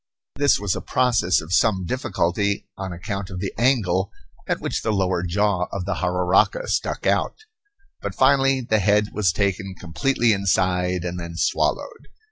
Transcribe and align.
This 0.37 0.59
was 0.59 0.75
a 0.75 0.81
process 0.81 1.41
of 1.41 1.53
some 1.53 1.85
difficulty 1.85 2.67
on 2.75 2.91
account 2.91 3.29
of 3.29 3.39
the 3.39 3.53
angle 3.55 4.09
at 4.47 4.59
which 4.59 4.81
the 4.81 4.91
lower 4.91 5.21
jaw 5.21 5.65
of 5.71 5.85
the 5.85 5.93
jararaca 5.97 6.67
stuck 6.69 7.05
out. 7.05 7.35
But 8.01 8.15
finally 8.15 8.61
the 8.61 8.79
head 8.79 9.09
was 9.13 9.31
taken 9.31 9.75
completely 9.79 10.33
inside 10.33 11.03
and 11.05 11.19
then 11.19 11.35
swallowed. 11.37 12.07